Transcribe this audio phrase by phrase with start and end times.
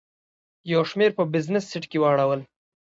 [0.73, 2.41] یو شمېر په بزنس سیټ کې واړول.